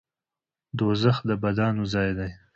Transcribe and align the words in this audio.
دوزخ 0.77 1.17
د 1.29 1.31
بدانو 1.43 1.83
ځای 1.93 2.09
دی 2.17 2.29